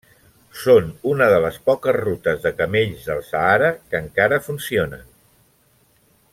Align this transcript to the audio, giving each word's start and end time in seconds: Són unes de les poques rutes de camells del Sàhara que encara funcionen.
Són 0.61 0.87
unes 1.09 1.33
de 1.33 1.41
les 1.43 1.59
poques 1.71 1.97
rutes 1.99 2.41
de 2.47 2.53
camells 2.63 3.05
del 3.11 3.23
Sàhara 3.29 3.71
que 3.91 4.03
encara 4.07 4.43
funcionen. 4.51 5.09